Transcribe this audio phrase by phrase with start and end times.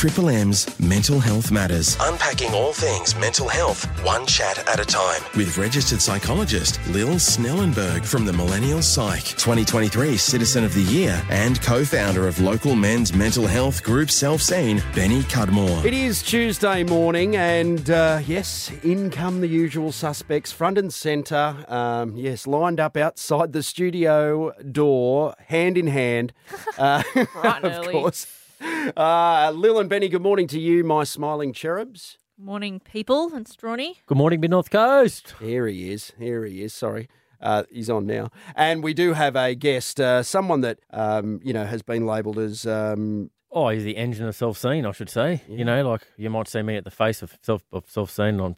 [0.00, 1.94] Triple M's Mental Health Matters.
[2.00, 5.20] Unpacking all things mental health, one chat at a time.
[5.36, 11.60] With registered psychologist Lil Snellenburg from the Millennial Psych, 2023 Citizen of the Year, and
[11.60, 15.84] co founder of local men's mental health group Selfseen, Benny Cudmore.
[15.84, 21.62] It is Tuesday morning, and uh, yes, in come the usual suspects, front and centre.
[21.68, 26.32] Um, yes, lined up outside the studio door, hand in hand.
[26.78, 27.92] Uh, Bright of early.
[27.92, 28.39] course.
[28.96, 32.18] Uh, Lil and Benny, good morning to you, my smiling cherubs.
[32.38, 33.96] Morning, people and Strawny.
[34.06, 35.34] Good morning, Mid North Coast.
[35.38, 36.12] Here he is.
[36.18, 36.72] Here he is.
[36.72, 37.08] Sorry.
[37.40, 38.30] Uh, he's on now.
[38.54, 42.38] And we do have a guest, uh, someone that, um, you know, has been labelled
[42.38, 45.42] as um, Oh, he's the engine of Selfseen, I should say.
[45.48, 48.56] You know, like you might see me at the face of self of Selfseen on,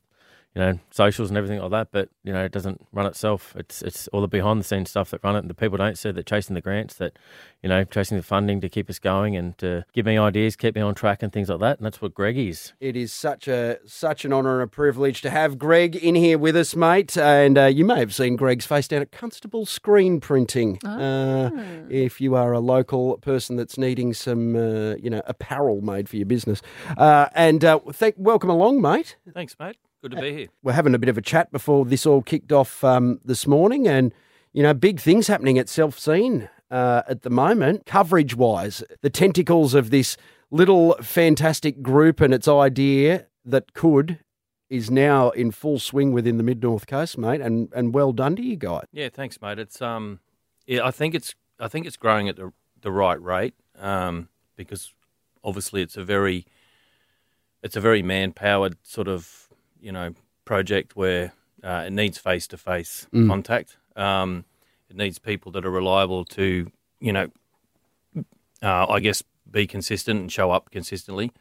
[0.55, 1.88] you know, socials and everything like that.
[1.92, 3.55] But you know, it doesn't run itself.
[3.56, 5.97] It's it's all the behind the scenes stuff that run it, and the people don't
[5.97, 7.19] see that chasing the grants, that
[7.62, 10.74] you know, chasing the funding to keep us going and to give me ideas, keep
[10.74, 11.79] me on track, and things like that.
[11.79, 12.74] And that's what Greg is.
[12.80, 16.38] It is such a such an honour and a privilege to have Greg in here
[16.38, 17.16] with us, mate.
[17.16, 20.79] And uh, you may have seen Greg's face down at Constable Screen Printing.
[20.85, 21.51] Uh,
[21.88, 26.16] if you are a local person that's needing some, uh, you know, apparel made for
[26.16, 26.60] your business.
[26.96, 29.16] Uh, and uh, thank, welcome along, mate.
[29.32, 29.76] Thanks, mate.
[30.02, 30.48] Good to be here.
[30.64, 33.86] We're having a bit of a chat before this all kicked off um, this morning,
[33.86, 34.12] and
[34.52, 38.82] you know, big things happening at Selfseen uh, at the moment, coverage wise.
[39.02, 40.16] The tentacles of this
[40.50, 44.18] little fantastic group and its idea that could
[44.68, 48.34] is now in full swing within the mid north coast, mate, and and well done
[48.34, 48.86] to you guys.
[48.92, 49.60] Yeah, thanks, mate.
[49.60, 50.18] It's um,
[50.66, 53.54] yeah, I think it's I think it's growing at the the right rate.
[53.78, 54.92] Um, because
[55.45, 56.45] obviously it's a very
[57.62, 59.48] it's a very man powered sort of
[59.83, 63.77] you know project where uh, it needs face to face contact.
[63.97, 64.47] Um,
[64.88, 66.71] it needs people that are reliable to
[67.03, 67.28] you know,
[68.62, 71.33] uh, I guess be consistent and show up consistently.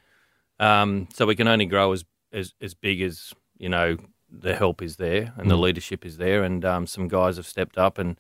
[0.60, 2.04] Um, so we can only grow as,
[2.34, 3.98] as as big as you know
[4.30, 7.78] the help is there and the leadership is there, and um, some guys have stepped
[7.78, 8.20] up and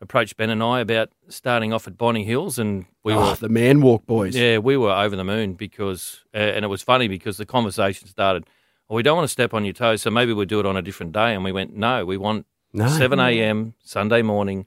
[0.00, 3.48] approached Ben and I about starting off at Bonny Hills, and we oh, were the
[3.48, 4.36] man walk boys.
[4.36, 8.08] yeah we were over the moon because uh, and it was funny because the conversation
[8.08, 8.46] started.
[8.88, 10.76] Well, we don't want to step on your toes, so maybe we'll do it on
[10.76, 11.34] a different day.
[11.34, 12.86] And we went, no, we want No.
[12.88, 13.74] 7 a.m.
[13.82, 14.66] Sunday morning.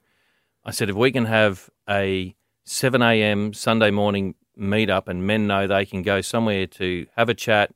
[0.64, 3.52] I said, if we can have a 7 a.m.
[3.52, 7.72] Sunday morning meetup and men know they can go somewhere to have a chat,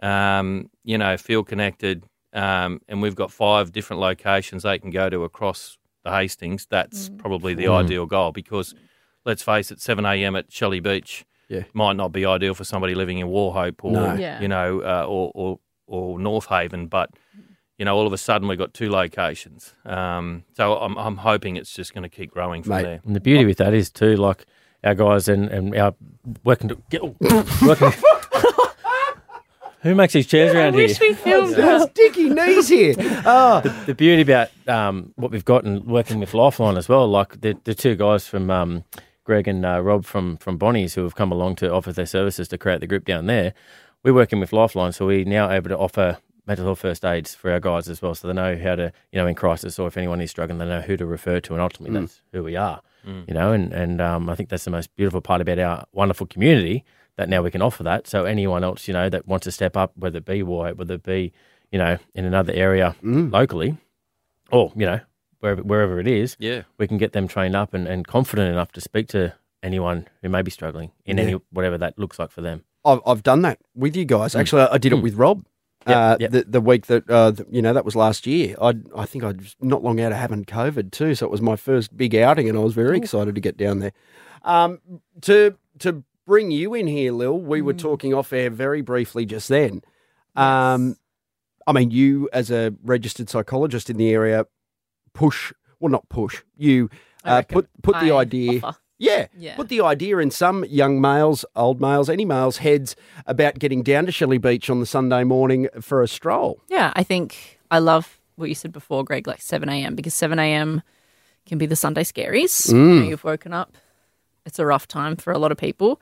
[0.00, 5.08] um, you know, feel connected, um, and we've got five different locations they can go
[5.10, 8.74] to across the Hastings, that's probably the ideal goal because
[9.24, 10.34] let's face it, 7 a.m.
[10.34, 11.62] at Shelley Beach Yeah.
[11.74, 14.14] might not be ideal for somebody living in Wauchope or, No.
[14.14, 14.40] Yeah.
[14.40, 15.60] you know, uh, or, or,
[15.92, 17.10] or North Haven, but
[17.78, 19.74] you know, all of a sudden we've got two locations.
[19.84, 22.82] Um, so I'm, I'm hoping it's just going to keep growing from Mate.
[22.82, 23.00] there.
[23.04, 24.46] And the beauty with that is too, like
[24.84, 25.94] our guys and, and our
[26.44, 27.02] working to get
[27.62, 27.92] working.
[29.80, 30.86] Who makes these chairs I around here?
[30.86, 32.94] wish we filmed There's Dicky knees here.
[33.26, 37.40] Oh, the beauty about um, what we've got and working with Lifeline as well, like
[37.40, 38.84] the, the two guys from um,
[39.24, 42.46] Greg and uh, Rob from from Bonny's who have come along to offer their services
[42.48, 43.54] to create the group down there.
[44.04, 47.52] We're working with Lifeline, so we're now able to offer mental health first aids for
[47.52, 49.96] our guys as well, so they know how to, you know, in crisis or if
[49.96, 52.00] anyone is struggling, they know who to refer to, and ultimately mm.
[52.02, 53.26] that's who we are, mm.
[53.28, 53.52] you know.
[53.52, 56.84] And and um, I think that's the most beautiful part about our wonderful community
[57.16, 58.08] that now we can offer that.
[58.08, 60.94] So anyone else, you know, that wants to step up, whether it be White, whether
[60.94, 61.32] it be,
[61.70, 63.32] you know, in another area mm.
[63.32, 63.76] locally,
[64.50, 65.00] or you know
[65.38, 66.62] wherever wherever it is, Yeah.
[66.78, 70.28] we can get them trained up and, and confident enough to speak to anyone who
[70.28, 72.64] may be struggling in any whatever that looks like for them.
[72.84, 74.34] I've, I've done that with you guys.
[74.34, 75.44] Actually, I did it with Rob.
[75.86, 76.30] Yep, uh, yep.
[76.30, 78.54] The, the week that uh, th- you know that was last year.
[78.60, 81.42] I I think I was not long out of having COVID too, so it was
[81.42, 83.92] my first big outing, and I was very excited to get down there.
[84.42, 84.80] Um,
[85.22, 89.48] to to bring you in here, Lil, we were talking off air very briefly just
[89.48, 89.82] then.
[90.36, 90.96] Um,
[91.66, 94.46] I mean, you as a registered psychologist in the area,
[95.14, 96.42] push well, not push.
[96.56, 96.90] You
[97.24, 98.60] uh, put put the idea.
[98.62, 98.78] offer.
[99.02, 99.26] Yeah.
[99.36, 99.56] Yeah.
[99.56, 102.94] Put the idea in some young males, old males, any males' heads
[103.26, 106.60] about getting down to Shelley Beach on the Sunday morning for a stroll.
[106.68, 110.38] Yeah, I think I love what you said before, Greg, like 7 a.m., because 7
[110.38, 110.82] a.m.
[111.46, 112.72] can be the Sunday scaries.
[112.72, 113.76] You know, you've woken up,
[114.46, 116.00] it's a rough time for a lot of people.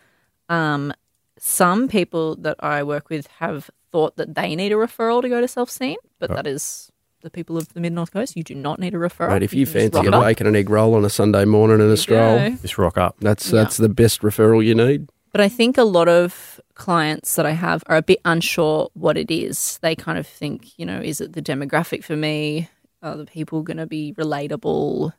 [0.49, 0.93] Um,
[1.39, 5.41] some people that I work with have thought that they need a referral to go
[5.41, 6.93] to Selfseen, but that is
[7.23, 8.37] the people of the Mid North Coast.
[8.37, 9.29] You do not need a referral.
[9.29, 11.45] Right, if you can just fancy rock a bacon and egg roll on a Sunday
[11.45, 12.51] morning and a stroll, go.
[12.57, 13.17] Just rock up.
[13.21, 13.63] that's Yeah.
[13.63, 15.09] that's the best referral you need.
[15.33, 19.17] But I think a lot of clients that I have are a bit unsure what
[19.17, 19.79] it is.
[19.81, 22.69] They kind of think, you know, is it the demographic for me?
[23.03, 25.13] Are the people going to be relatable?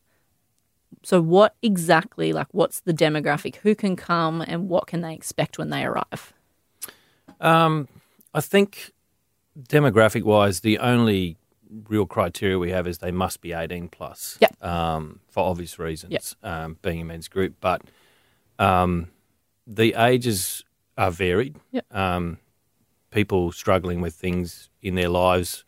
[1.03, 3.55] So, what exactly, like, what's the demographic?
[3.57, 6.33] Who can come and what can they expect when they arrive?
[7.39, 7.87] Um,
[8.33, 8.91] I think
[9.57, 11.37] demographic wise, the only
[11.87, 14.37] real criteria we have is they must be 18 plus.
[14.41, 14.63] Yep.
[14.63, 16.51] Um, for obvious reasons, Yep.
[16.51, 17.55] um, being a men's group.
[17.61, 17.81] But
[18.59, 19.07] um,
[19.65, 20.63] the ages
[20.97, 21.55] are varied.
[21.71, 21.85] Yep.
[21.95, 22.37] Um,
[23.09, 25.63] people struggling with things in their lives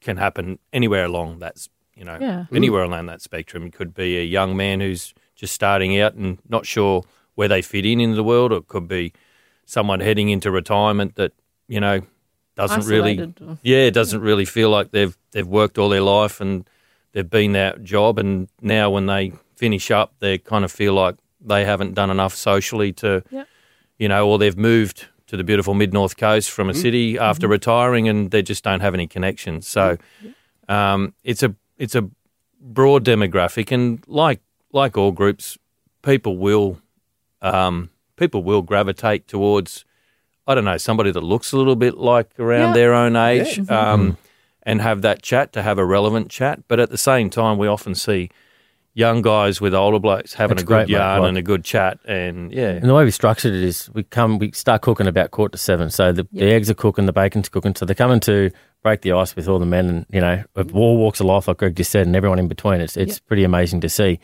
[0.00, 2.44] can happen anywhere along that, you know, Yeah.
[2.52, 3.64] anywhere along that spectrum.
[3.66, 7.02] It could be a young man who's just starting out and not sure
[7.34, 9.12] where they fit in into the world, or it could be
[9.66, 11.32] someone heading into retirement that
[11.66, 12.02] you know
[12.56, 16.40] doesn't really, Isolated or- yeah, doesn't really feel like they've they've worked all their life
[16.40, 16.68] and
[17.12, 21.16] they've been that job, and now when they finish up, they kind of feel like
[21.40, 23.48] they haven't done enough socially to, Yep.
[23.98, 27.48] you know, or they've moved to the beautiful mid north coast from a city after
[27.48, 29.66] retiring, and they just don't have any connections.
[29.68, 29.96] So
[30.68, 32.08] um, it's a it's a
[32.60, 34.40] broad demographic, and like
[34.72, 35.58] like all groups,
[36.02, 36.78] people will
[37.42, 39.84] um, people will gravitate towards
[40.46, 42.74] I don't know somebody that looks a little bit like around Yeah.
[42.74, 44.16] their own age, um,
[44.62, 46.60] and have that chat to have a relevant chat.
[46.68, 48.30] But at the same time, we often see
[48.96, 51.42] young guys with older blokes having That's a good great, mate, yarn like- and a
[51.42, 54.82] good chat, and yeah, And the way we structured it is we come, we start
[54.82, 55.90] cooking about quarter to seven.
[55.90, 57.74] So the, the eggs are cooking, the bacon's cooking.
[57.74, 58.50] So they're coming to
[58.84, 61.48] break the ice with all the men and, you know, of all walks of life,
[61.48, 62.80] like Greg just said, and everyone in between.
[62.80, 64.20] It's it's pretty amazing to see.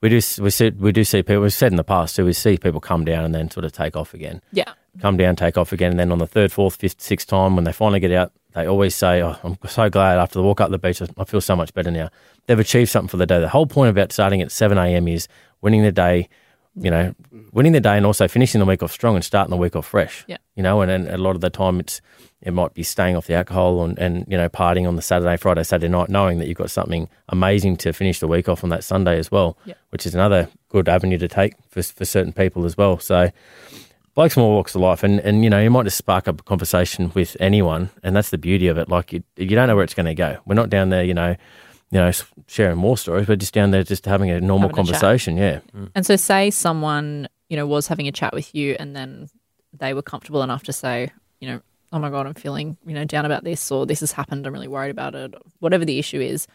[0.00, 2.32] We do, we see, we do see people, we've said in the past too, we
[2.32, 4.40] see people come down and then sort of take off again.
[4.52, 4.72] Yeah.
[5.00, 5.90] Come down, take off again.
[5.92, 8.66] And then on the third, fourth, fifth, sixth time, when they finally get out, they
[8.66, 11.54] always say, oh, I'm so glad after the walk up the beach, I feel so
[11.54, 12.08] much better now.
[12.46, 13.38] They've achieved something for the day.
[13.40, 15.06] The whole point about starting at 7 a.m.
[15.06, 15.28] is
[15.60, 16.28] winning the day,
[16.74, 17.14] you know,
[17.52, 19.86] winning the day and also finishing the week off strong and starting the week off
[19.86, 20.24] fresh.
[20.26, 20.38] Yeah.
[20.56, 22.00] You know, and, and a lot of the time it's,
[22.40, 25.36] it might be staying off the alcohol and, and, you know, partying on the Saturday,
[25.36, 28.70] Friday, Saturday night, knowing that you've got something amazing to finish the week off on
[28.70, 29.74] that Sunday as well, Yeah.
[29.90, 32.98] which is another good avenue to take for, for certain people as well.
[32.98, 33.30] So,
[34.14, 36.40] blokes from all walks of life, and, and you know, you might just spark up
[36.40, 38.88] a conversation with anyone, and that's the beauty of it.
[38.88, 40.38] Like you, you don't know where it's going to go.
[40.46, 41.36] We're not down there, you know,
[41.90, 42.10] you know,
[42.46, 43.28] sharing war stories.
[43.28, 45.00] We're just down there, just having a normal Having a chat.
[45.00, 45.36] conversation.
[45.36, 45.90] Yeah, mm.
[45.94, 49.28] And so, say someone, you know, was having a chat with you and then
[49.72, 51.10] they were comfortable enough to say,
[51.40, 51.60] you know,
[51.92, 54.46] oh my God, I'm feeling, you know, down about this or this has happened.
[54.46, 55.34] I'm really worried about it.
[55.60, 56.46] Whatever the issue is,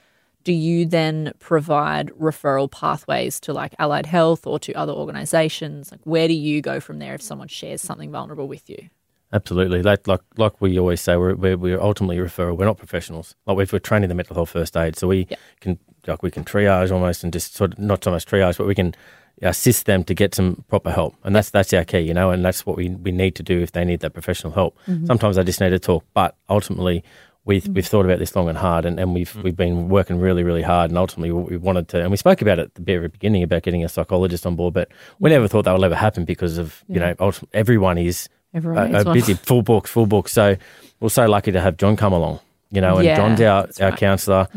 [0.44, 5.92] do you then provide referral pathways to like Allied Health or to other organizations?
[5.92, 8.90] Like, where do you go from there if someone shares something vulnerable with you?
[9.31, 9.81] absolutely.
[9.81, 12.56] Like like like we always say, we're we're, we're ultimately referral.
[12.57, 13.36] We're not professionals.
[13.48, 15.38] Like we're, we're trained in the mental health first aid, so we Yeah.
[15.60, 18.68] can like we can triage almost and just sort of not so much triage, but
[18.68, 18.94] we can
[19.42, 22.45] assist them to get some proper help, and that's that's our key, you know, and
[22.45, 24.78] that's what we we need to do if they need that professional help.
[24.88, 25.07] Mm-hmm.
[25.07, 27.04] Sometimes they just need to talk, but ultimately.
[27.45, 30.44] We've, we've thought about this long and hard, and, and we've we've been working really
[30.44, 32.81] really hard, and ultimately what we wanted to, and we spoke about it at the
[32.81, 35.95] very beginning about getting a psychologist on board, but we never thought that would ever
[35.95, 37.13] happen because of you know
[37.54, 39.13] everyone is Everyone a, needs a one.
[39.13, 40.30] busy full book, full book.
[40.30, 40.56] So
[41.01, 42.40] we're so lucky to have John come along,
[42.72, 44.00] you know, and Yeah, John's our, our right.
[44.00, 44.48] counsellor,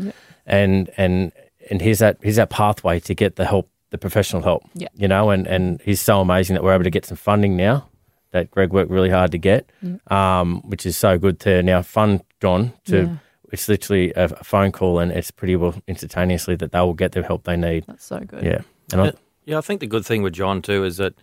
[0.45, 1.33] and and
[1.69, 4.87] and here's that here's that pathway to get the help, the professional help, Yeah.
[4.95, 7.89] you know, and and he's so amazing that we're able to get some funding now
[8.31, 9.69] that Greg worked really hard to get,
[10.11, 12.97] um, which is so good to now fund John to.
[13.03, 13.15] Yeah.
[13.49, 17.13] It's literally a, a phone call, and it's pretty well instantaneously that they will get
[17.13, 17.85] the help they need.
[17.87, 18.43] That's so good.
[18.43, 18.59] Yeah,
[18.91, 19.11] and I, Yeah,
[19.45, 21.13] yeah, I think the good thing with John too is that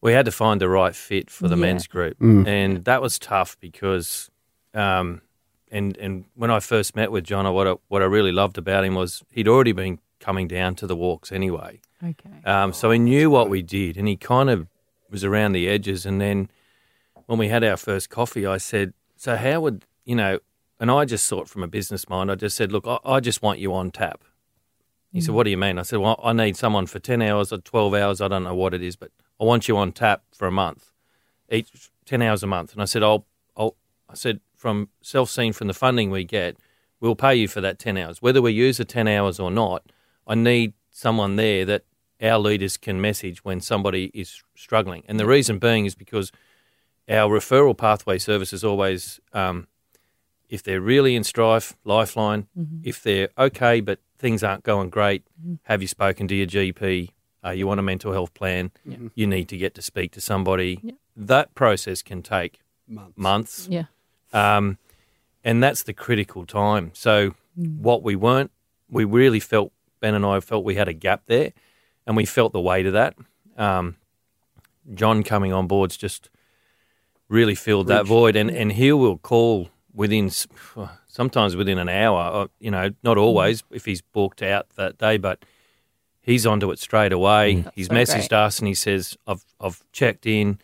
[0.00, 1.60] we had to find the right fit for the Yeah.
[1.62, 4.30] men's group, and that was tough because,
[4.74, 5.22] um,
[5.72, 8.84] and and when I first met with John, what I, what I really loved about
[8.84, 12.30] him was he'd already been coming down to the walks anyway, Okay.
[12.44, 14.68] um, so he knew what we did, and he kind of
[15.10, 16.06] was around the edges.
[16.06, 16.48] And then
[17.26, 20.34] when we had our first coffee, I said, "So how would you know?"
[20.80, 23.20] And I just saw it from a business mind, I just said, "Look, I, I
[23.20, 24.24] just want you on tap."
[25.12, 27.52] He said, "What do you mean?" I said, "Well, I need someone for ten hours
[27.52, 28.20] or twelve hours.
[28.20, 29.10] I don't know what it is, but
[29.40, 30.92] I want you on tap for a month,
[31.50, 33.74] each ten hours a month." And I said, "I'll, I'll,"
[34.08, 36.56] I said, "From Selfseen from the funding we get,
[37.00, 39.82] we'll pay you for that ten hours, whether we use the ten hours or not.
[40.26, 41.84] I need someone there that
[42.22, 46.30] our leaders can message when somebody is struggling, and the reason being is because
[47.08, 49.66] our referral pathway service is always." Um,
[50.48, 52.46] if they're really in strife, lifeline.
[52.58, 52.78] Mm-hmm.
[52.84, 55.54] If they're okay, but things aren't going great, mm-hmm.
[55.64, 57.10] have you spoken to your GP?
[57.44, 58.72] Are uh, you on a mental health plan?
[58.86, 59.08] Mm-hmm.
[59.14, 60.80] You need to get to speak to somebody.
[60.82, 60.92] Yeah.
[61.16, 63.18] That process can take Months.
[63.18, 63.68] months.
[63.70, 63.84] Yeah.
[64.32, 64.78] Um,
[65.44, 66.90] and that's the critical time.
[66.94, 67.78] So, mm.
[67.78, 68.50] what we weren't,
[68.90, 71.52] we really felt, Ben and I felt we had a gap there,
[72.06, 73.14] and we felt the weight of that.
[73.56, 73.96] Um,
[74.94, 76.30] John coming on board's just
[77.28, 80.30] really filled that void, and, and he will call within
[81.08, 82.44] sometimes within an hour.
[82.44, 83.22] uh, You know, not hmm.
[83.22, 85.44] always if he's booked out that day, but
[86.20, 87.62] he's onto it straight away.
[87.62, 87.68] Hmm.
[87.74, 88.32] He's so messaged great.
[88.32, 90.58] us and he says, "I've I've checked in.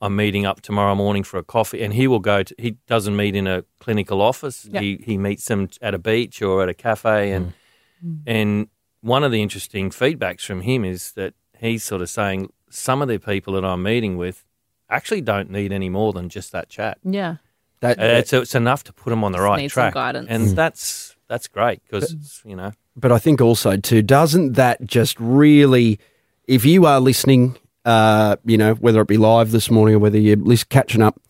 [0.00, 2.42] I'm meeting up tomorrow morning for a coffee, and he will go.
[2.44, 4.68] to He doesn't meet in a clinical office.
[4.72, 7.52] He he meets them at a beach or at a cafe, and
[8.00, 8.14] hmm.
[8.26, 8.68] and
[9.00, 13.08] one of the interesting feedbacks from him is that he's sort of saying some of
[13.08, 14.44] the people that I'm meeting with
[14.88, 16.98] actually don't need any more than just that chat.
[17.02, 17.36] Yeah.
[17.80, 20.28] That, Uh, it's, it's enough to put them on the right need some track, guidance.
[20.30, 25.20] and that's that's great because you know but I think also too, doesn't that just
[25.20, 26.00] really,
[26.48, 30.18] if you are listening, uh, you know, whether it be live this morning or whether
[30.18, 31.20] you're lis- catching up,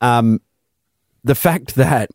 [0.00, 0.40] um,
[1.22, 2.08] the fact that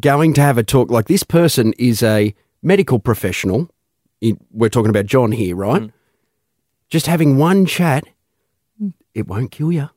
[0.00, 3.68] going to have a talk like this person is a medical professional,
[4.22, 5.90] in, we're talking about John here, right?
[6.88, 8.04] Just having one chat,
[9.12, 9.90] it won't kill you.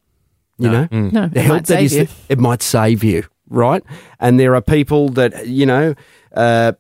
[0.61, 0.87] You No.
[0.91, 2.07] know, No, the it help might that save is you.
[2.29, 3.83] it might save you, right?
[4.19, 5.95] And there are people that you know
[6.35, 6.73] uh,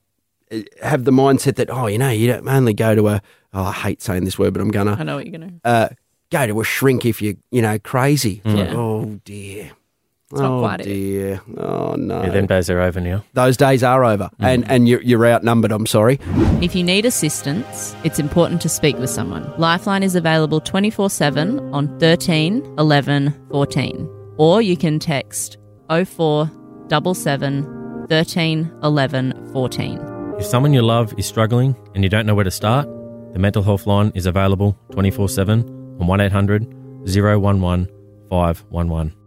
[0.83, 3.21] have the mindset that oh, you know, you don't only go to a
[3.53, 5.69] oh, I hate saying this word, but I'm gonna I know what you're going to.
[5.69, 5.89] uh,
[6.31, 8.41] go to a shrink if you you know crazy.
[8.45, 9.71] It's like, oh dear.
[10.31, 10.85] It's not oh quite it.
[10.85, 11.41] dear.
[11.57, 12.23] Oh no.
[12.23, 13.25] Yeah, them days are over now.
[13.33, 14.45] Those days are over, mm.
[14.45, 15.73] and and you're, you're outnumbered.
[15.73, 16.19] I'm sorry.
[16.61, 19.51] If you need assistance, it's important to speak with someone.
[19.57, 24.09] Lifeline is available 24 7 on 13 11 14.
[24.37, 25.57] Or you can text
[25.89, 29.99] 0477 13 11 14.
[30.39, 32.87] If someone you love is struggling and you don't know where to start,
[33.33, 36.73] the mental health line is available 24 7 on 1 800
[37.05, 37.89] 011
[38.29, 39.20] 511.